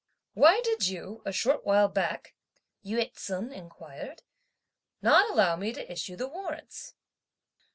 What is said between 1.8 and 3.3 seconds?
back," Yü